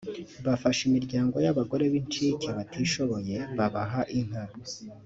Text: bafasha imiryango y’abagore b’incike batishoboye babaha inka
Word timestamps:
bafasha 0.45 0.81
imiryango 0.89 1.35
y’abagore 1.45 1.83
b’incike 1.93 2.49
batishoboye 2.57 3.35
babaha 3.57 4.01
inka 4.19 4.43